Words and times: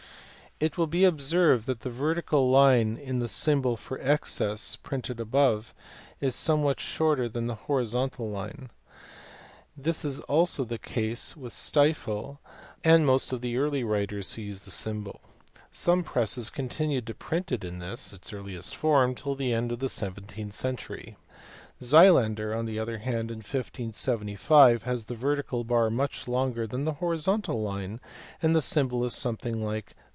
It 0.63 0.77
will 0.77 0.85
be 0.85 1.05
observed 1.05 1.65
that 1.65 1.79
the 1.79 1.89
vertical 1.89 2.47
line 2.51 2.95
in 2.95 3.17
the 3.17 3.27
symbol 3.27 3.75
for 3.75 3.99
excess 3.99 4.75
printed 4.75 5.19
above 5.19 5.73
is 6.19 6.35
somewhat 6.35 6.79
shorter 6.79 7.27
than 7.27 7.47
the 7.47 7.55
horizontal 7.65 8.29
line. 8.29 8.69
This 9.75 10.05
is 10.05 10.19
also 10.19 10.63
the 10.63 10.77
case 10.77 11.35
with 11.35 11.51
Stifel 11.51 12.37
and 12.83 13.07
most 13.07 13.31
of 13.33 13.41
the 13.41 13.57
early 13.57 13.83
writers 13.83 14.33
who 14.33 14.43
used 14.43 14.63
the 14.65 14.69
symbol: 14.69 15.21
some 15.71 16.03
presses 16.03 16.51
continued 16.51 17.07
to 17.07 17.15
print 17.15 17.51
it 17.51 17.63
in 17.63 17.79
this, 17.79 18.13
its 18.13 18.31
earliest 18.31 18.75
form, 18.75 19.15
till 19.15 19.33
the 19.33 19.55
end 19.55 19.71
of 19.71 19.79
the 19.79 19.89
seventeenth 19.89 20.53
century. 20.53 21.17
Xy 21.81 22.13
lander 22.13 22.53
on 22.53 22.67
the 22.67 22.77
other 22.77 22.99
hand 22.99 23.31
in 23.31 23.37
1575 23.37 24.83
has 24.83 25.05
the 25.05 25.15
vertical 25.15 25.63
bar 25.63 25.89
much 25.89 26.27
longer 26.27 26.67
than 26.67 26.85
the 26.85 26.93
horizontal 27.01 27.63
line, 27.63 27.99
and 28.43 28.55
the 28.55 28.61
symbol 28.61 29.03
is 29.03 29.15
something 29.15 29.59
like 29.59 29.95